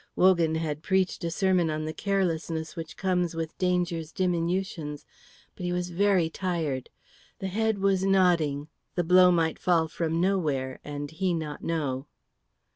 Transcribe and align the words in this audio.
Wogan 0.15 0.55
had 0.55 0.81
preached 0.81 1.23
a 1.23 1.29
sermon 1.29 1.69
on 1.69 1.85
the 1.85 1.93
carelessness 1.93 2.75
which 2.75 2.97
comes 2.97 3.35
with 3.35 3.55
danger's 3.59 4.11
diminutions, 4.11 5.05
but 5.55 5.63
he 5.63 5.71
was 5.71 5.91
very 5.91 6.27
tired. 6.27 6.89
The 7.37 7.49
head 7.49 7.77
was 7.77 8.03
nodding; 8.03 8.67
the 8.95 9.03
blow 9.03 9.29
might 9.31 9.59
fall 9.59 9.87
from 9.87 10.19
nowhere, 10.19 10.79
and 10.83 11.11
he 11.11 11.35
not 11.35 11.63
know. 11.63 12.07